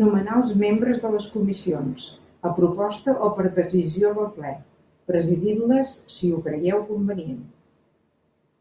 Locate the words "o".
3.28-3.32